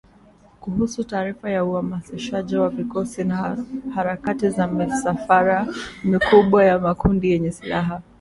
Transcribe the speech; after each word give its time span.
kuhusu 0.59 1.03
taarifa 1.03 1.49
ya 1.49 1.65
uhamasishaji 1.65 2.55
wa 2.55 2.69
vikosi 2.69 3.23
na 3.23 3.65
harakati 3.95 4.49
za 4.49 4.67
misafara 4.67 5.67
mikubwa 6.03 6.63
ya 6.65 6.79
makundi 6.79 7.31
yenye 7.31 7.51
silaha 7.51 8.01